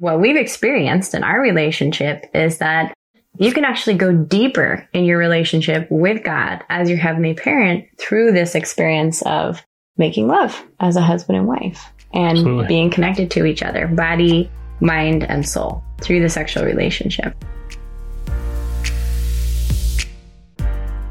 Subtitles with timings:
[0.00, 2.94] what we've experienced in our relationship is that
[3.36, 8.30] you can actually go deeper in your relationship with God as your heavenly parent through
[8.30, 9.60] this experience of
[9.96, 11.84] making love as a husband and wife
[12.14, 12.66] and Absolutely.
[12.68, 14.48] being connected to each other, body,
[14.80, 17.34] mind, and soul through the sexual relationship.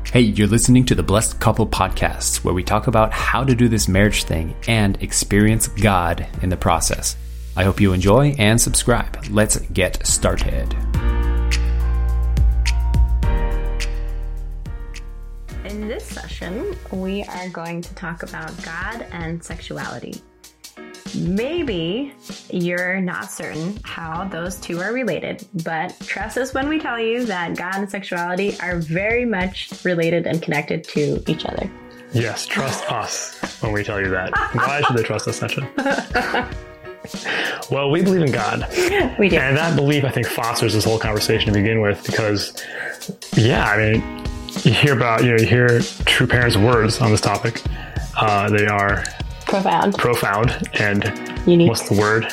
[0.05, 3.67] Hey, you're listening to the Blessed Couple Podcast, where we talk about how to do
[3.67, 7.17] this marriage thing and experience God in the process.
[7.57, 9.17] I hope you enjoy and subscribe.
[9.31, 10.75] Let's get started.
[15.65, 20.21] In this session, we are going to talk about God and sexuality.
[21.17, 22.13] Maybe
[22.51, 27.25] you're not certain how those two are related, but trust us when we tell you
[27.25, 31.71] that God and sexuality are very much related and connected to each other.
[32.13, 34.31] Yes, trust us when we tell you that.
[34.53, 36.55] Why should they trust us, Netcha?
[37.71, 38.65] well, we believe in God.
[39.19, 39.37] We do.
[39.37, 42.61] And that belief, I think, fosters this whole conversation to begin with because,
[43.35, 44.25] yeah, I mean,
[44.63, 47.61] you hear about, you know, you hear true parents' words on this topic.
[48.15, 49.03] Uh, they are
[49.45, 49.97] Profound.
[49.97, 51.03] profound and
[51.47, 51.69] Unique.
[51.69, 52.23] what's the word?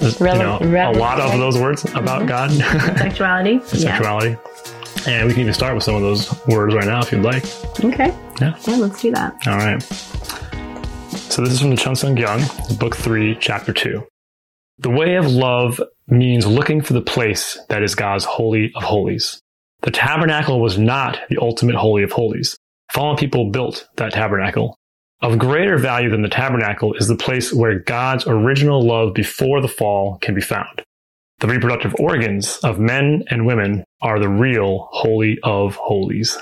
[0.00, 2.50] you Rele- know, a lot of those words about God,
[2.98, 3.52] Sexuality.
[3.52, 3.96] Yeah.
[3.96, 4.36] sexuality.
[5.06, 7.44] And we can even start with some of those words right now if you'd like.
[7.84, 8.12] Okay.
[8.40, 8.54] Yeah.
[8.66, 9.34] Yeah, let's do that.
[9.46, 9.80] All right.
[11.36, 14.06] So this is from the Cheon Seong Gyeong, book three, chapter two.
[14.78, 15.78] The way of love
[16.08, 19.38] means looking for the place that is God's holy of holies.
[19.82, 22.56] The tabernacle was not the ultimate holy of holies.
[22.90, 24.78] Fallen people built that tabernacle.
[25.20, 29.68] Of greater value than the tabernacle is the place where God's original love before the
[29.68, 30.82] fall can be found.
[31.40, 36.38] The reproductive organs of men and women are the real holy of holies.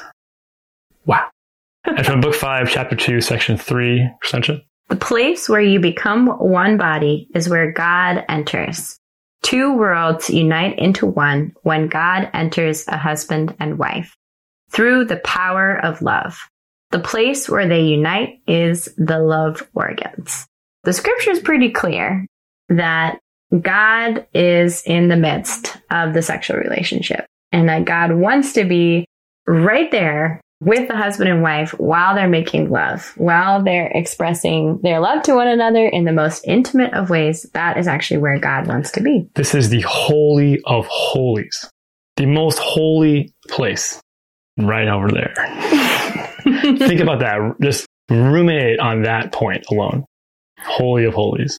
[1.05, 1.27] Wow.
[1.84, 4.62] and from book five, chapter two, section three, Sencha.
[4.89, 8.99] The place where you become one body is where God enters.
[9.43, 14.15] Two worlds unite into one when God enters a husband and wife
[14.71, 16.39] through the power of love.
[16.91, 20.47] The place where they unite is the love organs.
[20.85, 22.27] The scripture is pretty clear
[22.69, 23.19] that
[23.61, 29.07] God is in the midst of the sexual relationship and that God wants to be
[29.47, 35.01] right there with the husband and wife while they're making love, while they're expressing their
[35.01, 37.42] love to one another in the most intimate of ways.
[37.53, 39.29] That is actually where God wants to be.
[39.35, 41.69] This is the holy of holies,
[42.17, 44.01] the most holy place
[44.59, 45.35] right over there.
[46.79, 47.57] Think about that.
[47.61, 50.05] Just ruminate on that point alone.
[50.61, 51.59] Holy of holies.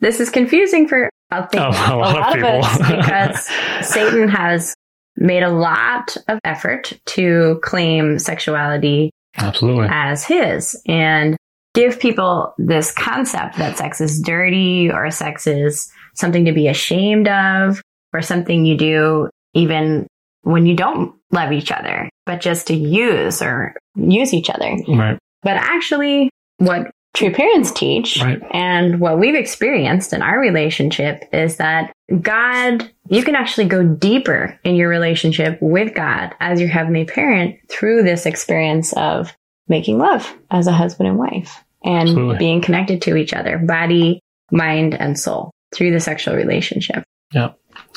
[0.00, 3.48] This is confusing for I think, Oh, a lot, of, us because
[3.88, 4.74] Satan has
[5.16, 9.88] made a lot of effort to claim sexuality Absolutely.
[9.90, 11.36] as his and
[11.74, 17.28] give people this concept that sex is dirty or sex is something to be ashamed
[17.28, 17.80] of
[18.12, 20.06] or something you do even
[20.42, 24.76] when you don't love each other, but just to use or use each other.
[24.88, 25.18] Right.
[25.42, 28.40] But actually, what true parents teach Right.
[28.52, 34.58] and what we've experienced in our relationship is that God, you can actually go deeper
[34.62, 39.34] in your relationship with God as your heavenly parent through this experience of
[39.66, 42.38] making love as a husband and wife and Absolutely.
[42.38, 44.20] being connected to each other, body,
[44.52, 47.02] mind, and soul through the sexual relationship.
[47.32, 47.52] Yeah.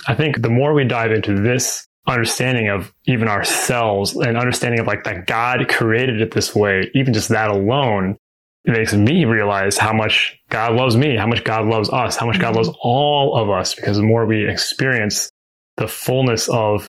[0.07, 4.88] I think the more we dive into this understanding of even ourselves and understanding of
[4.88, 8.18] like that God created it this way, even just that alone,
[8.65, 12.25] it makes me realize how much God loves me, how much God loves us, how
[12.25, 12.87] much God loves mm-hmm.
[12.87, 15.29] all of us, because the more we experience
[15.77, 16.87] the fullness of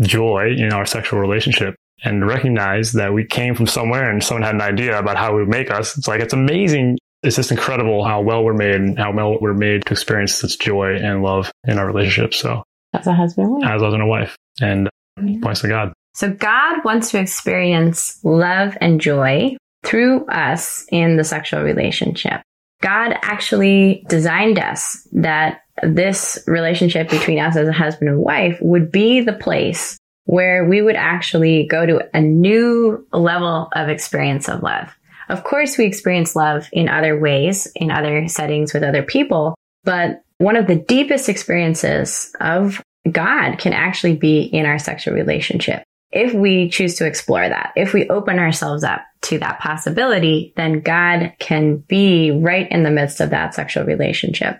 [0.00, 1.74] joy in our sexual relationship
[2.04, 5.40] and recognize that we came from somewhere and someone had an idea about how we
[5.40, 6.96] would make us, it's like, it's amazing.
[7.24, 10.58] It's just incredible how well we're made and how well we're made to experience such
[10.60, 12.32] joy and love in our relationship.
[12.32, 12.62] So,
[12.94, 13.64] As a husband and wife.
[13.64, 15.40] as husband and wife, and mm-hmm.
[15.40, 15.92] points to God.
[16.14, 19.56] So God wants to experience love and joy
[19.88, 22.42] through us in the sexual relationship.
[22.82, 28.92] God actually designed us that this relationship between us as a husband and wife would
[28.92, 29.96] be the place
[30.26, 34.94] where we would actually go to a new level of experience of love.
[35.30, 39.54] Of course, we experience love in other ways, in other settings with other people,
[39.84, 45.82] but one of the deepest experiences of God can actually be in our sexual relationship.
[46.10, 50.80] If we choose to explore that, if we open ourselves up to that possibility, then
[50.80, 54.58] God can be right in the midst of that sexual relationship.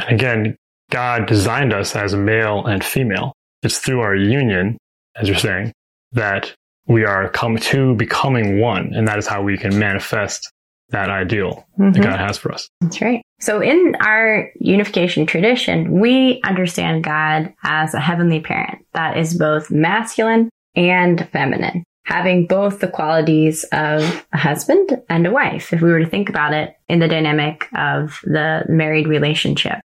[0.00, 0.56] And again,
[0.90, 3.32] God designed us as a male and female.
[3.62, 4.78] It's through our union,
[5.16, 5.72] as you're saying,
[6.12, 6.54] that
[6.86, 8.92] we are come to becoming one.
[8.94, 10.52] And that is how we can manifest
[10.90, 11.94] that ideal Mhm.
[11.94, 12.68] that God has for us.
[12.82, 13.22] That's right.
[13.40, 19.70] So in our unification tradition, we understand God as a heavenly parent that is both
[19.70, 25.90] masculine and feminine, having both the qualities of a husband and a wife, if we
[25.90, 29.78] were to think about it in the dynamic of the married relationship.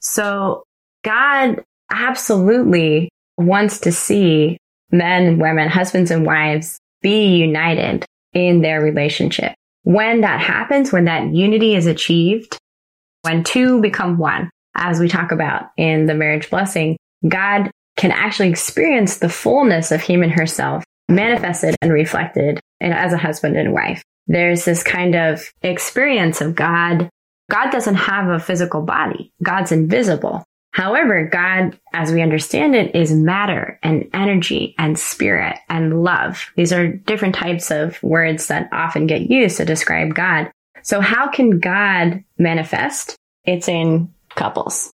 [0.00, 0.64] So
[1.02, 4.58] God absolutely wants to see
[4.90, 9.54] men and women, husbands and wives be united in their relationship.
[9.82, 12.58] When that happens, when that unity is achieved,
[13.22, 16.96] when two become one, as we talk about in the marriage blessing,
[17.26, 23.12] God can actually experience the fullness of him and herself manifested and reflected in, as
[23.12, 24.02] a husband and wife.
[24.26, 27.08] There's this kind of experience of God.
[27.50, 29.32] God doesn't have a physical body.
[29.42, 30.44] God's invisible.
[30.72, 36.50] However, God, as we understand it, is matter and energy and spirit and love.
[36.56, 40.50] These are different types of words that often get used to describe God.
[40.82, 43.16] So how can God manifest?
[43.44, 44.90] It's in couples.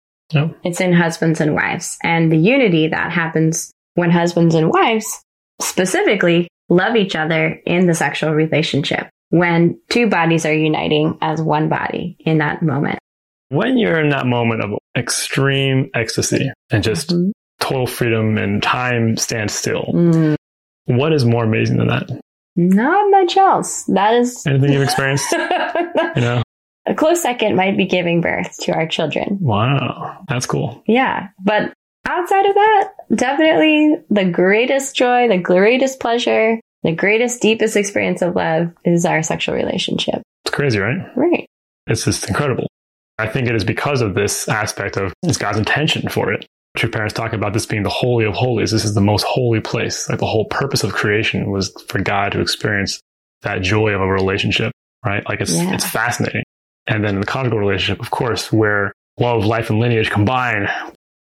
[0.63, 1.97] It's in husbands and wives.
[2.03, 5.23] And the unity that happens when husbands and wives
[5.61, 9.09] specifically love each other in the sexual relationship.
[9.29, 12.99] When two bodies are uniting as one body in that moment.
[13.49, 17.31] When you're in that moment of extreme ecstasy and just Mhm.
[17.59, 20.35] total freedom and time stands still, Mm,
[20.85, 22.09] what is more amazing than that?
[22.55, 23.83] not much else.
[23.85, 25.31] That is Anything you've experienced?
[26.15, 26.43] You know?
[26.89, 29.37] A close second might be giving birth to our children.
[29.39, 30.25] Wow.
[30.27, 30.83] That's cool.
[30.87, 31.29] Yeah.
[31.43, 31.71] But
[32.07, 38.35] outside of that, definitely the greatest joy, the greatest pleasure, the greatest, deepest experience of
[38.35, 40.21] love is our sexual relationship.
[40.45, 40.97] It's crazy, right?
[41.15, 41.45] Right.
[41.87, 42.67] It's just incredible.
[43.19, 46.45] I think it is because of this aspect of it's God's intention for it.
[46.77, 48.71] True parents talk about this being the holy of holies.
[48.71, 50.07] This is the most holy place.
[50.09, 52.99] Like the whole purpose of creation was for God to experience
[53.41, 54.71] that joy of a relationship,
[55.05, 55.27] right?
[55.27, 55.73] Like it's Yeah.
[55.73, 56.43] it's fascinating.
[56.87, 60.67] And then in the conjugal relationship, of course, where love, life, and lineage combine,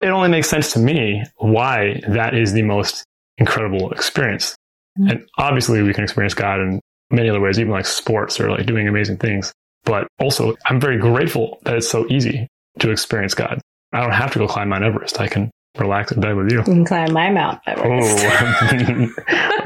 [0.01, 3.03] it only makes sense to me why that is the most
[3.37, 4.55] incredible experience.
[4.99, 5.11] Mhm.
[5.11, 6.79] And obviously, we can experience God in
[7.11, 9.53] many other ways, even like sports or like doing amazing things.
[9.83, 12.47] But also, I'm very grateful that it's so easy
[12.79, 13.61] to experience God.
[13.93, 15.19] I don't have to go climb Mount Everest.
[15.19, 16.57] I can relax in bed with you.
[16.59, 18.25] You can climb my Mount Everest.
[18.25, 19.09] Oh,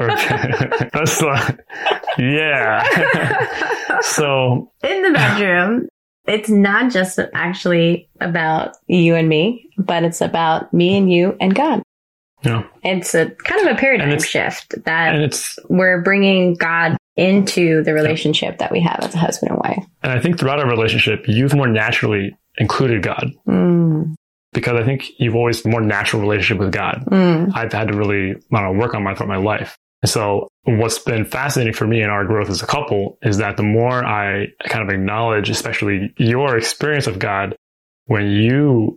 [0.00, 0.88] okay.
[0.92, 1.58] That's like,
[2.18, 3.98] yeah.
[4.02, 5.88] so, In the bedroom,
[6.26, 11.54] it's not just actually about you and me, but it's about me and you and
[11.54, 11.82] God.
[12.42, 12.64] yeah.
[12.82, 16.96] It's a kind of a paradigm And it's- shift that And it's, we're bringing God
[17.16, 19.84] into the relationship that we have as a husband and wife.
[20.02, 24.14] and I think throughout our relationship, you've more naturally included God Mm,
[24.54, 27.04] because I think you've always more natural relationship with God.
[27.10, 29.76] mm, I've had to really I don't know, work on my throughout my life.
[30.02, 33.56] And so what's been fascinating for me in our growth as a couple is that
[33.56, 37.56] the more I kind of acknowledge, especially your experience of God,
[38.06, 38.96] when you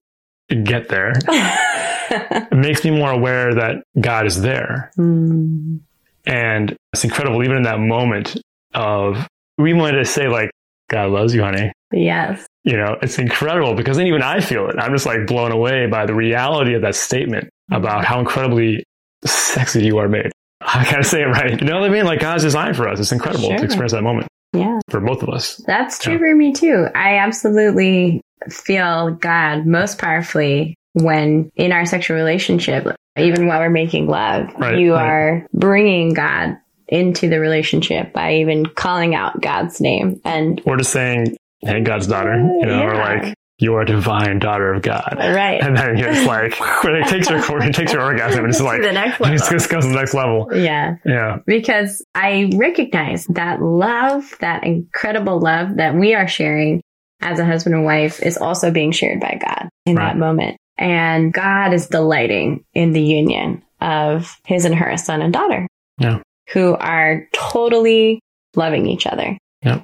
[0.64, 4.92] get there, it makes me more aware that God is there.
[4.98, 5.80] Mm,
[6.26, 8.38] And it's incredible, even in that moment
[8.74, 9.28] of,
[9.58, 10.52] we wanted to say like,
[10.90, 11.72] God loves you, honey.
[11.94, 12.46] yes.
[12.68, 14.76] You know, it's incredible because then even I feel it.
[14.78, 17.76] I'm just like blown away by the reality of that statement mm-hmm.
[17.76, 18.84] about how incredibly
[19.26, 20.32] sexy you are made.
[20.62, 21.60] I gotta say it right.
[21.62, 22.04] You know what I mean?
[22.06, 23.00] Like God's design for us.
[23.00, 23.58] It's incredible Sure.
[23.58, 24.80] to experience that moment Yeah.
[24.90, 25.62] for both of us.
[25.66, 26.20] That's true Yeah.
[26.20, 26.88] for me too.
[26.94, 32.86] I absolutely feel God most powerfully when in our sexual relationship,
[33.18, 35.06] even while we're making love, Right, you right.
[35.06, 36.58] are bringing God
[36.90, 40.20] into the relationship by even calling out God's name.
[40.26, 44.38] And Or just saying, hey, God's daughter, you know, or like, you are a divine
[44.38, 45.16] daughter of God.
[45.18, 45.60] right.
[45.62, 48.82] And then it's like, when it takes your, it takes your orgasm and it's like,
[48.84, 49.38] the next it level.
[49.38, 50.48] just goes to the next level.
[50.54, 50.96] Yeah.
[51.06, 51.38] Yeah.
[51.48, 56.82] because I recognize that love, that incredible love that we are sharing
[57.22, 60.10] as a husband and wife is also being shared by God in Right.
[60.14, 60.58] that moment.
[60.78, 65.66] And God is delighting in the union of his and her son and daughter.
[66.00, 66.20] Yeah.
[66.54, 68.20] Who are totally
[68.56, 69.36] loving each other.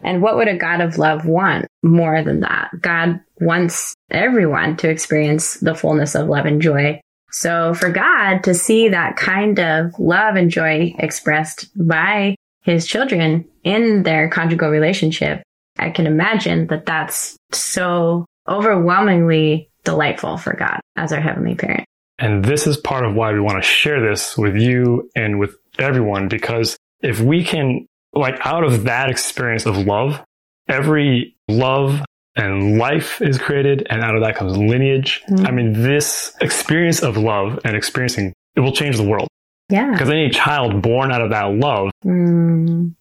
[0.03, 2.71] And what would a God of love want more than that?
[2.81, 7.01] God wants everyone to experience the fullness of love and joy.
[7.31, 13.45] So for God to see that kind of love and joy expressed by his children
[13.63, 15.41] in their conjugal relationship,
[15.77, 21.85] I can imagine that that's so overwhelmingly delightful for God as our heavenly parent.
[22.19, 25.55] And this is part of why we want to share this with you and with
[25.79, 30.21] everyone, because if we can, like, out of that experience of love,
[30.67, 32.01] every love
[32.35, 35.21] and life is created, and out of that comes lineage.
[35.29, 35.47] Mhm.
[35.47, 39.27] I mean, this experience of love and experiencing it will change the world
[39.69, 39.91] Yeah.
[39.91, 42.93] because any child born out of that love Mm,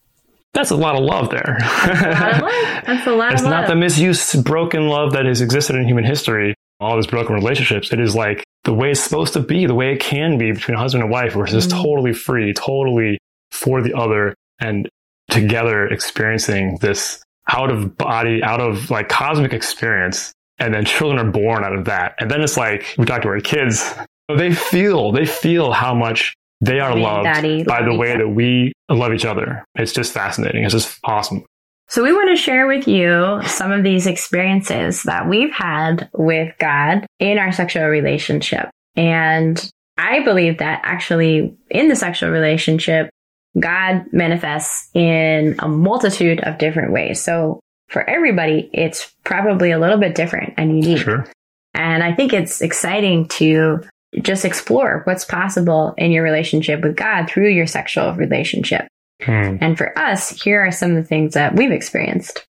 [0.54, 1.57] That's a lot of love there.
[1.61, 2.52] That's a lot of love.
[2.87, 3.69] That's a lot it's not love.
[3.69, 7.90] the misused, broken love that has existed in human history, all these broken relationships.
[7.92, 10.76] It is like the way it's supposed to be, the way it can be between
[10.76, 11.83] a husband and wife, where it's just Mhm.
[11.83, 13.19] totally free, totally
[13.50, 14.88] for the other, and
[15.32, 20.32] together experiencing this out of body, out of like cosmic experience.
[20.58, 22.14] And then children are born out of that.
[22.20, 23.94] And then it's like, we talked to our kids,
[24.36, 28.12] they feel, they feel how much they are Mommy loved Daddy by love the way
[28.12, 28.24] other.
[28.24, 29.64] that we love each other.
[29.74, 30.62] It's just fascinating.
[30.62, 31.44] It's just awesome.
[31.88, 36.54] So we want to share with you some of these experiences that we've had with
[36.58, 38.70] God in our sexual relationship.
[38.94, 43.10] And I believe that actually in the sexual relationship,
[43.59, 47.23] God manifests in a multitude of different ways.
[47.23, 51.04] So for everybody, it's probably a little bit different and unique.
[51.04, 51.26] Sure.
[51.75, 53.82] And I think it's exciting to
[54.21, 58.87] just explore what's possible in your relationship with God through your sexual relationship.
[59.23, 59.56] Hmm.
[59.61, 62.44] And for us, here are some of the things that we've experienced.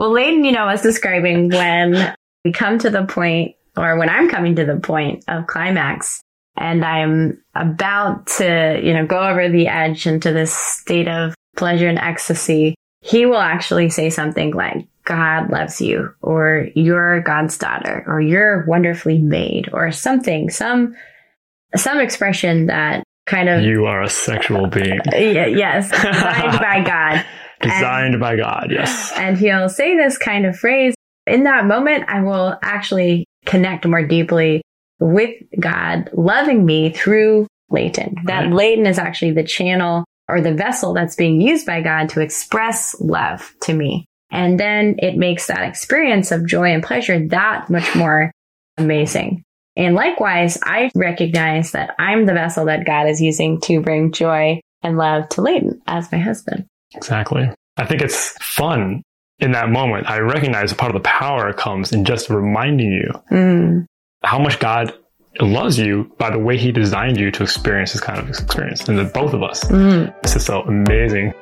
[0.00, 4.28] Well, Leighton, you know, was describing when we come to the point, or when I'm
[4.28, 6.20] coming to the point of climax,
[6.56, 11.88] and I'm about to, you know, go over the edge into this state of pleasure
[11.88, 18.02] and ecstasy, he will actually say something like, God loves you, or you're God's daughter,
[18.06, 20.96] or you're wonderfully made, or something, some,
[21.76, 24.98] some expression that kind of, You are a sexual uh, being.
[25.12, 27.24] yeah, yes, designed by God.
[27.62, 29.12] Designed by God, yes.
[29.16, 30.94] And he'll say this kind of phrase.
[31.26, 34.60] In that moment, I will actually connect more deeply
[34.98, 38.16] with God loving me through Leighton.
[38.24, 38.52] That Right.
[38.52, 42.96] Leighton is actually the channel or the vessel that's being used by God to express
[43.00, 44.06] love to me.
[44.30, 48.32] And then it makes that experience of joy and pleasure that much more
[48.76, 49.42] amazing.
[49.76, 54.60] And likewise, I recognize that I'm the vessel that God is using to bring joy
[54.82, 56.66] and love to Leighton as my husband.
[56.94, 57.50] Exactly.
[57.76, 59.02] I think it's fun
[59.38, 60.08] in that moment.
[60.08, 63.84] I recognize a part of the power comes in just reminding you Mm.
[64.26, 64.92] How much God
[65.40, 68.88] loves you by the way he designed you to experience this kind of experience.
[68.88, 69.62] And the both of us.
[69.64, 70.20] Mm.
[70.22, 71.32] This is so amazing.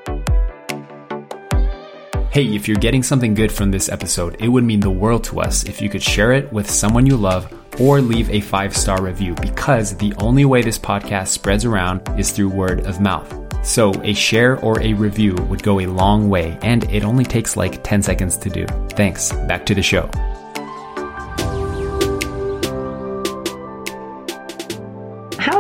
[2.31, 5.41] Hey, if you're getting something good from this episode, it would mean the world to
[5.41, 7.51] us if you could share it with someone you love
[7.81, 12.33] or leave a five star review because the only way this podcast spreads around is
[12.33, 13.33] through word of mouth.
[13.65, 17.57] So a share or a review would go a long way and it only takes
[17.57, 18.67] like 10 seconds to do.
[18.91, 19.33] Thanks.
[19.33, 20.11] Back to the show.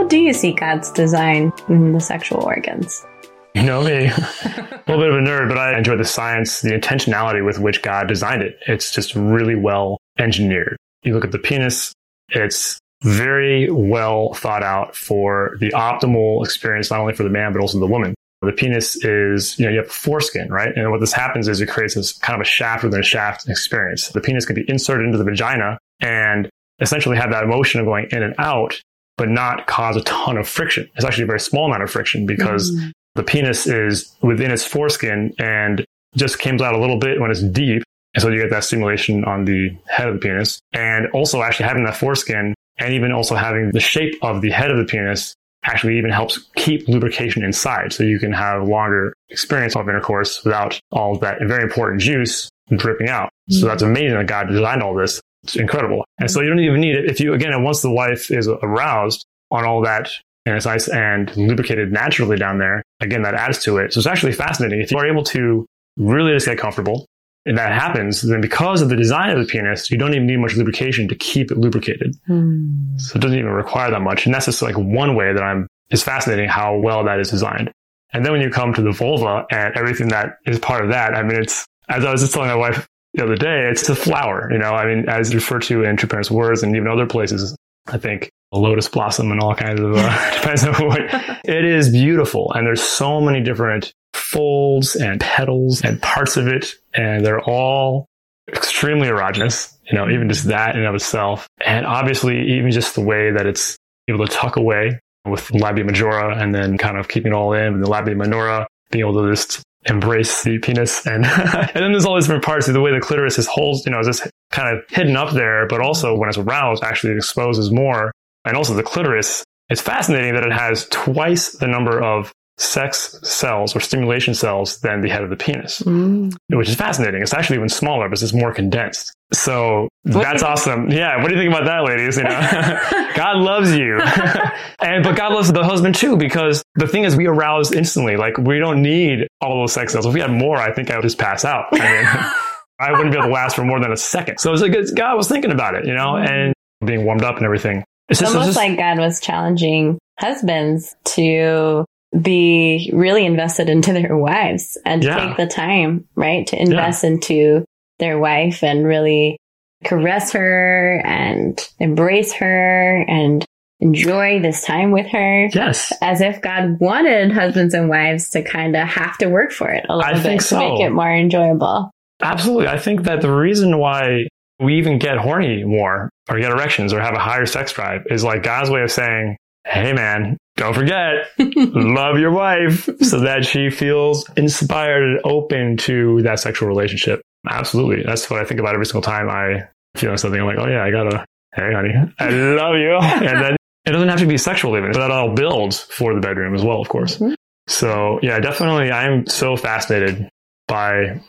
[0.08, 3.06] Do you see God's design in the sexual organs?
[3.54, 6.70] You know me, a little bit of a nerd, but I enjoy the science, the
[6.70, 8.58] intentionality with which God designed it.
[8.66, 10.76] It's just really well engineered.
[11.04, 11.92] You look at the penis,
[12.28, 17.60] it's very well thought out for the optimal experience, not only for the man, but
[17.60, 18.14] also the woman.
[18.42, 20.76] The penis is, you know, you have foreskin, right?
[20.76, 23.48] And what this happens is it creates this kind of a shaft within a shaft
[23.48, 24.08] experience.
[24.08, 28.08] The penis can be inserted into the vagina and essentially have that motion of going
[28.10, 28.78] in and out,
[29.16, 30.88] but not cause a ton of friction.
[30.96, 32.90] It's actually a very small amount of friction because Mm.
[33.14, 35.84] the penis is within its foreskin and
[36.16, 37.82] just comes out a little bit when it's deep.
[38.14, 40.60] And so you get that stimulation on the head of the penis.
[40.72, 44.70] And also actually having that foreskin and even also having the shape of the head
[44.70, 47.92] of the penis actually even helps keep lubrication inside.
[47.92, 53.08] So you can have longer experience of intercourse without all that very important juice dripping
[53.08, 53.30] out.
[53.48, 55.20] So that's amazing that God designed all this.
[55.44, 56.04] It's incredible.
[56.18, 57.04] And so you don't even need it.
[57.04, 60.10] If you, again, once the wife is aroused on all that
[60.46, 63.92] and it's nice and lubricated naturally down there, again, that adds to it.
[63.92, 64.80] So it's actually fascinating.
[64.80, 67.06] If you are able to really just get comfortable
[67.44, 70.38] and that happens, then because of the design of the penis, you don't even need
[70.38, 72.16] much lubrication to keep it lubricated.
[72.26, 72.98] Mm.
[72.98, 74.24] So it doesn't even require that much.
[74.24, 77.70] And that's just like one way that I'm, it's fascinating how well that is designed.
[78.14, 81.14] And then when you come to the vulva and everything that is part of that,
[81.14, 83.94] I mean, it's, as I was just telling my wife the other day, it's a
[83.94, 87.06] flower, you know, I mean, as referred to in True Parents Words and even other
[87.06, 87.56] places,
[87.86, 91.00] I think a lotus blossom and all kinds of, uh, depends on what,
[91.44, 92.52] it is beautiful.
[92.52, 96.74] And there's so many different folds and petals and parts of it.
[96.92, 98.06] And they're all
[98.48, 101.46] extremely erogenous, you know, even just that in and of itself.
[101.64, 103.76] And obviously, even just the way that it's
[104.08, 107.74] able to tuck away with labia majora and then kind of keeping it all in,
[107.74, 111.06] and the labia minora being able to just embrace the penis.
[111.14, 113.84] And, and then there's all these different parts of the way the clitoris is holds,
[113.84, 117.12] you know, is just kind of hidden up there, but also when it's aroused, actually
[117.12, 118.12] it exposes more.
[118.44, 123.74] And also the clitoris, it's fascinating that it has twice the number of sex cells
[123.74, 126.32] or stimulation cells than the head of the penis Mm.
[126.50, 127.20] which is fascinating.
[127.20, 129.12] It's actually even smaller, but it's more condensed.
[129.32, 130.90] So that's do you- awesome.
[130.90, 131.20] Yeah.
[131.20, 132.16] What do you think about that, ladies?
[132.16, 134.00] You know, God loves you.
[134.80, 138.16] and but God loves the husband too, because the thing is we arouse instantly.
[138.16, 140.06] Like we don't need all those sex cells.
[140.06, 141.66] If we had more, I think I would just pass out.
[141.72, 142.32] I mean,
[142.80, 144.38] I wouldn't be able to last for more than a second.
[144.38, 146.52] So it's like it's, God was thinking about it, you know, and
[146.84, 147.82] being warmed up and everything.
[148.08, 151.84] It's just, almost it's just- like God was challenging husbands to
[152.20, 155.26] be really invested into their wives and Yeah.
[155.28, 157.64] take the time, right, to invest into
[157.98, 159.36] their wife and really
[159.84, 163.44] caress her and embrace her and
[163.80, 165.46] enjoy this time with her.
[165.52, 165.92] yes.
[166.00, 169.84] As if God wanted husbands and wives to kind of have to work for it
[169.88, 171.90] a little I bit to make it more enjoyable.
[172.22, 172.68] Absolutely.
[172.68, 174.28] I think that the reason why
[174.60, 178.24] we even get horny more or get erections or have a higher sex drive is
[178.24, 183.70] like God's way of saying, Hey man, don't forget, love your wife so that she
[183.70, 187.20] feels inspired and open to that sexual relationship.
[187.48, 188.04] Absolutely.
[188.04, 190.40] That's what I think about every single time I feel something.
[190.40, 192.96] I'm like, oh yeah, I gotta, hey honey, I love you.
[192.96, 196.20] And then it doesn't have to be sexual even, but that all builds for the
[196.20, 197.18] bedroom as well, of course.
[197.18, 197.34] Mhm.
[197.66, 200.28] So yeah, definitely I'm so fascinated
[200.68, 201.20] by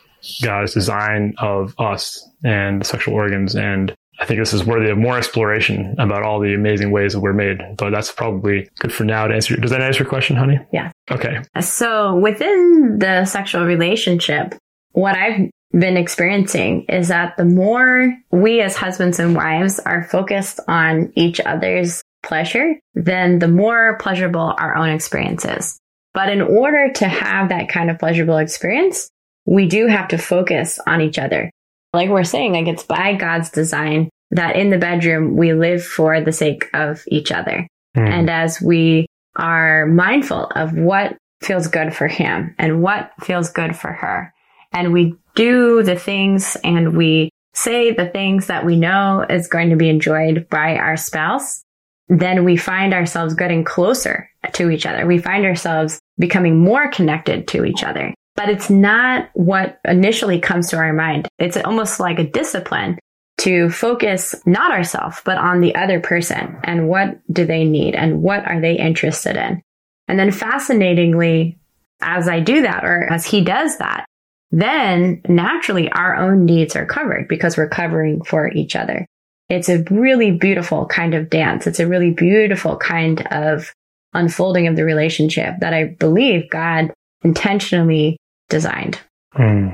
[0.42, 3.54] God's design of us and the sexual organs.
[3.54, 7.20] And I think this is worthy of more exploration about all the amazing ways that
[7.20, 7.58] we're made.
[7.76, 9.56] But that's probably good for now to answer.
[9.56, 10.58] Does that answer your question, honey?
[10.72, 10.90] Yeah.
[11.10, 11.42] Okay.
[11.60, 14.54] So within the sexual relationship,
[14.92, 20.60] what I've been experiencing is that the more we as husbands and wives are focused
[20.68, 25.78] on each other's pleasure, then the more pleasurable our own experience is.
[26.14, 29.10] But in order to have that kind of pleasurable experience,
[29.44, 31.50] we do have to focus on each other.
[31.96, 36.20] Like we're saying, like it's by God's design that in the bedroom we live for
[36.20, 37.66] the sake of each other.
[37.94, 38.06] Hmm.
[38.06, 43.76] And as we are mindful of what feels good for him and what feels good
[43.76, 44.32] for her,
[44.72, 49.70] and we do the things and we say the things that we know is going
[49.70, 51.62] to be enjoyed by our spouse,
[52.08, 55.06] then we find ourselves getting closer to each other.
[55.06, 58.14] We find ourselves becoming more connected to each other.
[58.36, 61.26] But it's not what initially comes to our mind.
[61.38, 62.98] It's almost like a discipline
[63.38, 68.22] to focus not ourselves, but on the other person and what do they need and
[68.22, 69.62] what are they interested in.
[70.08, 71.58] And then fascinatingly,
[72.00, 74.06] as I do that or as he does that,
[74.50, 79.06] then naturally our own needs are covered because we're covering for each other.
[79.48, 81.66] It's a really beautiful kind of dance.
[81.66, 83.72] It's a really beautiful kind of
[84.14, 88.16] unfolding of the relationship that I believe God intentionally
[88.48, 88.98] designed.
[89.32, 89.68] Hmm.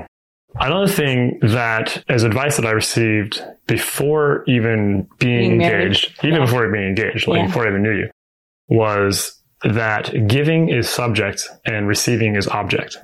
[0.59, 5.83] Another thing that, as advice that I received before even being Being married.
[5.85, 6.45] engaged, even Yeah.
[6.45, 7.45] before being engaged, like Yeah.
[7.47, 8.09] before I even knew you,
[8.67, 12.97] was that giving is subject and receiving is object,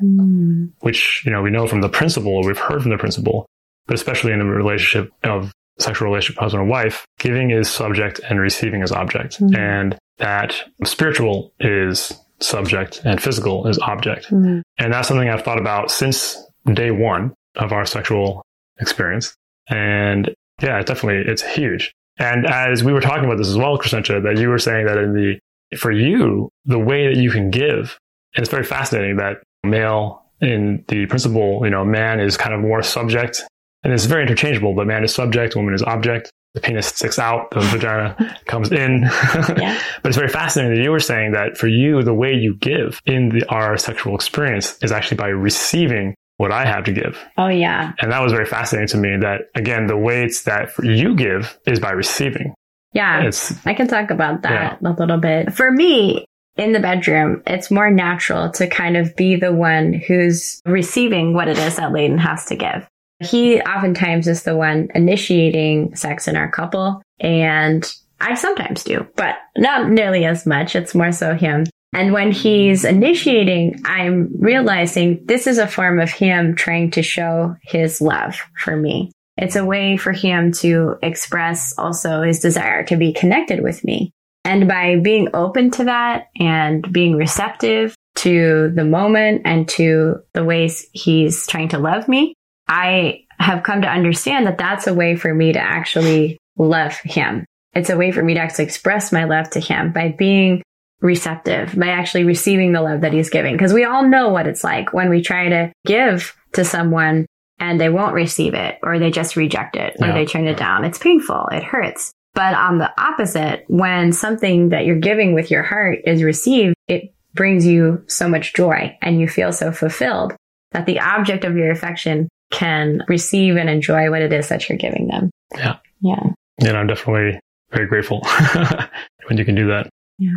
[0.82, 3.48] which, you know, we know from the principle, we've heard from the principle,
[3.88, 8.40] but especially in the relationship of sexual relationship, husband and wife, giving is subject and
[8.40, 9.40] receiving is object.
[9.40, 9.58] Mhm.
[9.58, 10.54] And that
[10.84, 14.30] spiritual is subject and physical is object.
[14.32, 14.62] Mhm.
[14.78, 16.38] And that's something I've thought about since
[16.74, 18.44] day one of our sexual
[18.80, 19.36] experience.
[19.70, 21.92] And yeah, definitely, it's huge.
[22.18, 24.98] And as we were talking about this as well, Crescentia, that you were saying that
[24.98, 27.98] in the, for you, the way that you can give,
[28.36, 32.62] and it's very fascinating that male in the principle, you know, man is kind of
[32.62, 33.44] more subject
[33.84, 36.32] and it's very interchangeable, but man is subject, woman is object.
[36.56, 39.08] The penis sticks out, the vagina comes in.
[39.58, 39.80] Yeah.
[40.02, 43.02] But it's very fascinating that you were saying that for you, the way you give
[43.06, 47.20] in the, our sexual experience is actually by receiving what I have to give.
[47.38, 47.94] Oh yeah.
[48.00, 51.60] And that was very fascinating to me that again, the way it's that you give
[51.68, 52.54] is by receiving.
[52.94, 53.24] Yeah.
[53.24, 55.54] It's, I can talk about that a little bit.
[55.54, 60.62] For me, in the bedroom, it's more natural to kind of be the one who's
[60.66, 62.88] receiving what it is that Leighton has to give.
[63.22, 69.36] He oftentimes is the one initiating sex in our couple, and I sometimes do, but
[69.58, 70.76] not nearly as much.
[70.76, 71.66] It's more so him.
[71.94, 77.56] And when he's initiating, I'm realizing this is a form of him trying to show
[77.64, 79.12] his love for me.
[79.38, 84.12] It's a way for him to express also his desire to be connected with me.
[84.46, 90.44] And by being open to that and being receptive to the moment and to the
[90.44, 92.34] ways he's trying to love me,
[92.70, 97.46] I have come to understand that that's a way for me to actually love him.
[97.74, 100.62] It's a way for me to actually express my love to him by being
[101.02, 103.56] receptive, by actually receiving the love that he's giving.
[103.56, 107.26] Because we all know what it's like when we try to give to someone
[107.60, 110.14] and they won't receive it or they just reject it or Yeah.
[110.14, 110.86] they turn it down.
[110.86, 111.48] It's painful.
[111.52, 112.12] It hurts.
[112.34, 117.14] But on the opposite, when something that you're giving with your heart is received, it
[117.34, 120.36] brings you so much joy and you feel so fulfilled
[120.72, 124.78] that the object of your affection can receive and enjoy what it is that you're
[124.78, 125.30] giving them.
[125.56, 125.78] Yeah.
[126.02, 126.24] Yeah.
[126.60, 127.40] and I'm definitely
[127.72, 128.22] very grateful.
[129.28, 129.90] when you can do that.
[130.18, 130.32] Yeah.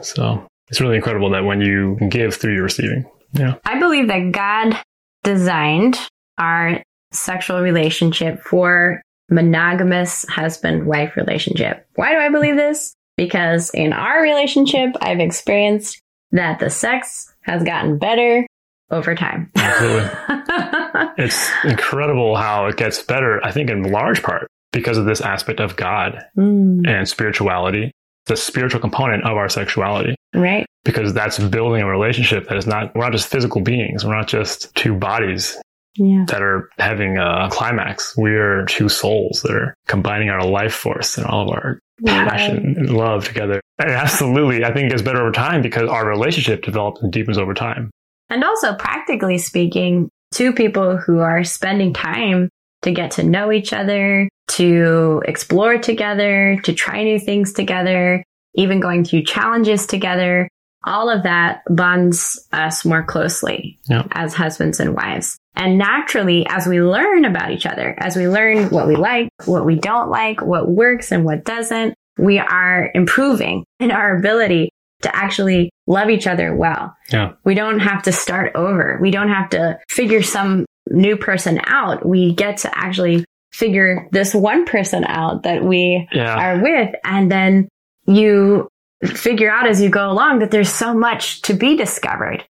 [0.00, 3.04] So it's really incredible that when you give through your receiving.
[3.32, 3.56] Yeah.
[3.64, 4.80] I believe that God
[5.24, 5.98] designed
[6.38, 6.82] our
[7.12, 11.86] sexual relationship for monogamous husband wife relationship.
[11.94, 12.94] Why do I believe this?
[13.16, 16.00] Because in our relationship, I've experienced
[16.32, 18.46] that the sex has gotten better
[18.90, 19.50] over time.
[19.56, 20.10] Absolutely.
[21.18, 25.60] it's incredible how it gets better, I think, in large part because of this aspect
[25.60, 27.90] of God Mm, and spirituality,
[28.26, 30.14] the spiritual component of our sexuality.
[30.34, 30.66] right?
[30.84, 34.04] Because that's building a relationship that is not, we're not just physical beings.
[34.04, 35.56] We're not just two bodies
[35.96, 36.24] Yeah.
[36.28, 38.14] that are having a climax.
[38.16, 42.90] We're two souls that are combining our life force and all of our passion and
[42.96, 43.60] love together.
[43.78, 47.36] And absolutely, I think it gets better over time because our relationship develops and deepens
[47.38, 47.90] over time.
[48.30, 52.48] And also, practically speaking, two people who are spending time
[52.82, 58.22] to get to know each other, to explore together, to try new things together,
[58.54, 60.48] even going through challenges together,
[60.84, 64.04] all of that bonds us more closely Yeah.
[64.12, 65.36] as husbands and wives.
[65.54, 69.66] And naturally, as we learn about each other, as we learn what we like, what
[69.66, 74.70] we don't like, what works and what doesn't, we are improving in our ability
[75.02, 76.94] to actually love each other well.
[77.12, 77.32] Yeah.
[77.44, 78.98] We don't have to start over.
[79.00, 82.04] We don't have to figure some new person out.
[82.06, 86.34] We get to actually figure this one person out that we Yeah.
[86.36, 86.94] are with.
[87.04, 87.68] And then
[88.06, 88.68] you
[89.04, 92.44] figure out as you go along that there's so much to be discovered.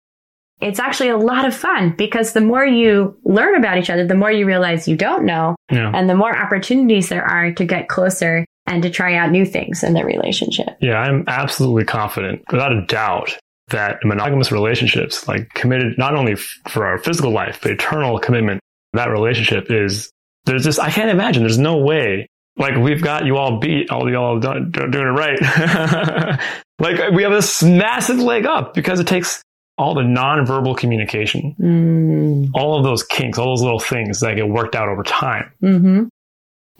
[0.61, 4.17] It's actually a lot of fun because the more you learn about each other, the
[4.17, 5.93] more you realize you don't know Yeah.
[5.95, 9.83] and the more opportunities there are to get closer and to try out new things
[9.83, 10.69] in their relationship.
[10.81, 13.37] Yeah, I'm absolutely confident, without a doubt,
[13.69, 18.61] that monogamous relationships, like committed not only f- for our physical life, but eternal commitment,
[18.95, 20.11] that relationship is,
[20.47, 22.27] there's this, I can't imagine, there's no way.
[22.57, 25.39] Like, we've got you all beat, all y'all done, doing it right.
[26.79, 29.43] like, we have this massive leg up because it takes
[29.77, 32.51] all the nonverbal communication, Mm.
[32.55, 35.53] all of those kinks, all those little things that get worked out over time.
[35.61, 36.05] hmm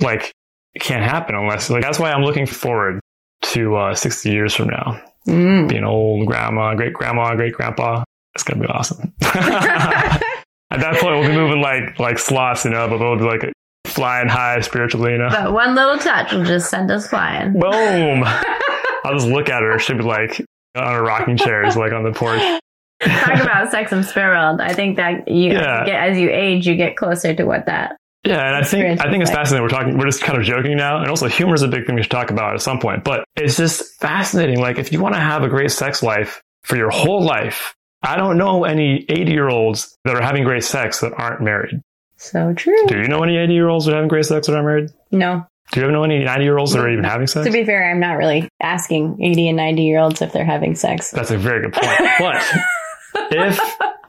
[0.01, 0.33] Like,
[0.75, 3.01] it can't happen unless, like, that's why I'm looking forward
[3.43, 5.01] to uh, 60 years from now.
[5.27, 5.69] Mm.
[5.69, 8.03] being old grandma, great grandma, great grandpa.
[8.35, 9.13] It's gonna be awesome.
[10.71, 13.53] At that point, we'll be moving like like sloths, you know, but we'll be like
[13.87, 15.29] flying high spiritually, you know.
[15.31, 17.53] But one little touch will just send us flying.
[17.55, 18.23] Boom!
[19.05, 19.79] I'll just look at her.
[19.79, 20.41] She'll be like
[20.77, 22.41] on a rocking chair, just like on the porch.
[23.01, 24.61] Talk about sex and spirit world.
[24.61, 25.85] I think that you Yeah.
[25.87, 27.97] get as you age, you get closer to what that.
[28.29, 29.63] Yeah, and I think I think it's fascinating.
[29.63, 31.95] We're talking, we're just kind of joking now, and also humor is a big thing
[31.97, 33.05] we should talk about at some point.
[33.05, 34.61] But it's just fascinating.
[34.61, 38.17] Like, if you want to have a great sex life for your whole life, I
[38.17, 41.81] don't know any eighty year olds that are having great sex that aren't married.
[42.17, 42.87] So true.
[42.89, 44.91] Do you know any 80 year olds that are having great sex that aren't married?
[45.13, 47.47] No, Do you ever know any 90 year olds that are even having sex?
[47.47, 50.75] to be fair, I'm not really asking 80 and 90 year olds if they're having
[50.75, 51.13] sex.
[51.13, 52.01] That's a very good point.
[52.19, 52.45] But
[53.31, 53.61] if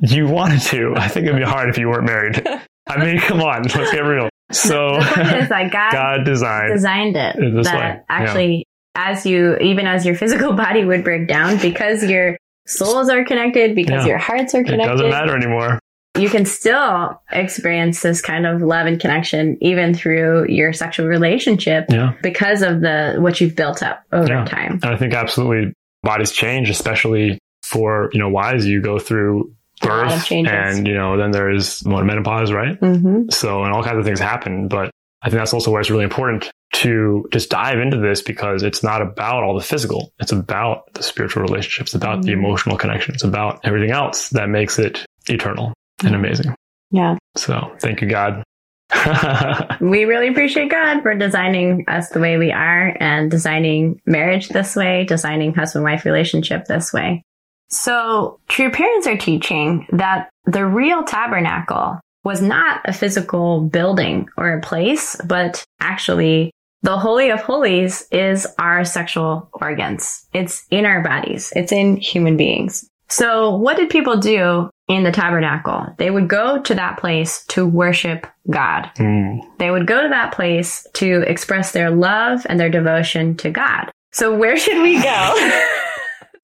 [0.01, 2.43] you wanted to, I think it'd be hard if you weren't married.
[2.89, 4.29] I mean, come on, let's get real.
[4.51, 6.73] So is God, God designed.
[6.73, 7.99] designed it that way, yeah.
[8.09, 13.23] actually, as you even as your physical body would break down, because your souls are
[13.23, 14.09] connected, because Yeah.
[14.09, 15.79] your hearts are It doesn't connected, matter anymore.
[16.17, 21.85] you can still experience this kind of love and connection even through your sexual relationship
[21.89, 22.13] Yeah.
[22.23, 24.45] because of the what you've built up over Yeah.
[24.45, 24.79] time.
[24.83, 29.43] And I think absolutely bodies change, especially for, you know, wise you go through A
[29.43, 32.79] lot of birth and, you know, then there's what, menopause, right?
[32.79, 33.29] Mm-hmm.
[33.29, 34.67] So, and all kinds of things happen.
[34.67, 38.63] But I think that's also why it's really important to just dive into this because
[38.63, 40.11] it's not about all the physical.
[40.19, 42.39] It's about the spiritual relationships, about the Mhm.
[42.39, 43.15] emotional connection.
[43.15, 45.73] It's about everything else that makes it eternal
[46.05, 46.53] and amazing.
[46.91, 47.17] Yeah.
[47.35, 48.43] So thank you, God.
[49.81, 54.75] We really appreciate God for designing us the way we are and designing marriage this
[54.75, 57.23] way, designing husband wife relationship this way.
[57.69, 64.53] So, true parents are teaching that the real tabernacle was not a physical building or
[64.53, 66.51] a place, but actually
[66.81, 70.25] the Holy of Holies is our sexual organs.
[70.33, 71.53] It's in our bodies.
[71.55, 72.87] It's in human beings.
[73.09, 75.87] So what did people do in the tabernacle?
[75.97, 78.89] They would go to that place to worship God.
[78.97, 83.49] Mm, They would go to that place to express their love and their devotion to
[83.49, 83.89] God.
[84.11, 85.51] So where should we go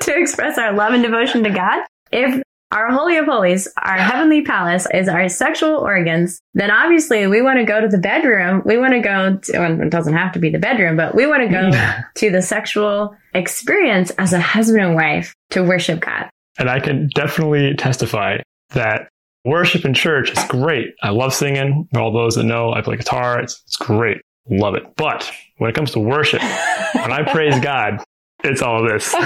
[0.01, 1.83] to express our love and devotion to God?
[2.11, 7.41] If our Holy of Holies, our heavenly palace is our sexual organs, then obviously we
[7.41, 8.61] want to go to the bedroom.
[8.65, 11.25] We want to go to, well, it doesn't have to be the bedroom, but we
[11.25, 11.71] want to go
[12.15, 16.29] to the sexual experience as a husband and wife to worship God.
[16.57, 18.37] and I can definitely testify
[18.71, 19.09] that
[19.45, 20.87] worship in church is great.
[21.03, 21.87] I love singing.
[21.93, 23.39] For all those that know, I play guitar.
[23.39, 24.17] It's, it's great.
[24.49, 24.83] Love it.
[24.95, 28.03] But when it comes to worship, when I praise God,
[28.45, 29.13] it's all this.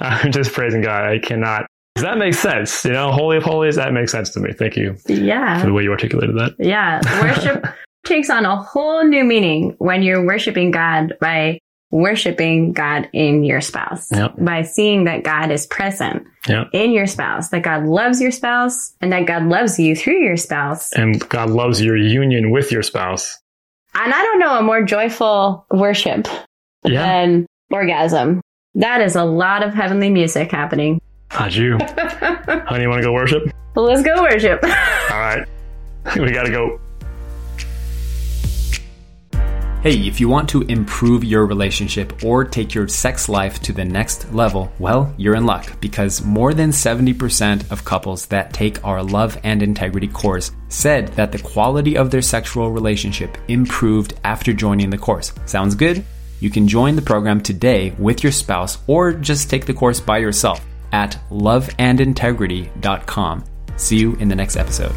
[0.00, 1.04] I'm just praising God.
[1.04, 1.66] I cannot.
[1.94, 2.84] Does that make sense?
[2.84, 3.76] You know, holy of holies.
[3.76, 4.52] That makes sense to me.
[4.52, 5.60] Thank you Yeah.
[5.60, 6.54] for the way you articulated that.
[6.58, 7.00] Yeah.
[7.22, 7.66] Worship
[8.06, 11.58] takes on a whole new meaning when you're worshiping God by
[11.90, 14.10] worshiping God in your spouse.
[14.10, 14.36] Yep.
[14.38, 16.68] By seeing that God is present Yep.
[16.72, 20.38] in your spouse, that God loves your spouse, and that God loves you through your
[20.38, 20.90] spouse.
[20.94, 23.38] And God loves your union with your spouse.
[23.94, 26.26] And I don't know a more joyful worship
[26.84, 27.02] Yeah.
[27.06, 28.40] than orgasm.
[28.74, 31.00] That is a lot of heavenly music happening.
[31.32, 31.78] Not you.
[31.80, 33.50] Honey, you want to go worship?
[33.74, 34.62] Let's go worship.
[34.64, 35.46] All right.
[36.16, 36.80] We got to go.
[39.82, 43.84] Hey, if you want to improve your relationship or take your sex life to the
[43.84, 49.02] next level, well, you're in luck because more than 70% of couples that take our
[49.02, 54.88] love and integrity course said that the quality of their sexual relationship improved after joining
[54.88, 55.32] the course.
[55.46, 56.04] Sounds good?
[56.42, 60.18] You can join the program today with your spouse or just take the course by
[60.18, 63.44] yourself at loveandintegrity.com.
[63.76, 64.92] See you in the next episode.